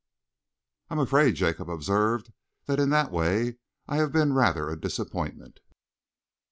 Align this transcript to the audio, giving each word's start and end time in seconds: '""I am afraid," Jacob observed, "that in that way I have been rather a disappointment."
'""I 0.89 0.95
am 0.95 0.99
afraid," 0.99 1.35
Jacob 1.35 1.69
observed, 1.69 2.33
"that 2.65 2.79
in 2.79 2.89
that 2.89 3.11
way 3.11 3.57
I 3.87 3.97
have 3.97 4.11
been 4.11 4.33
rather 4.33 4.67
a 4.67 4.75
disappointment." 4.81 5.59